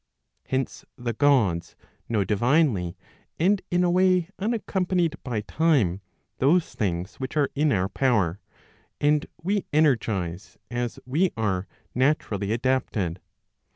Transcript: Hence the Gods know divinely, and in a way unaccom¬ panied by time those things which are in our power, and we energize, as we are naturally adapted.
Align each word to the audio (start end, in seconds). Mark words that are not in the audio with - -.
Hence 0.47 0.83
the 0.97 1.13
Gods 1.13 1.75
know 2.09 2.23
divinely, 2.23 2.97
and 3.37 3.61
in 3.69 3.83
a 3.83 3.91
way 3.91 4.29
unaccom¬ 4.39 4.87
panied 4.87 5.13
by 5.23 5.41
time 5.41 6.01
those 6.39 6.73
things 6.73 7.17
which 7.17 7.37
are 7.37 7.51
in 7.53 7.71
our 7.71 7.87
power, 7.87 8.39
and 8.99 9.27
we 9.43 9.67
energize, 9.71 10.57
as 10.71 10.97
we 11.05 11.31
are 11.37 11.67
naturally 11.93 12.51
adapted. 12.51 13.21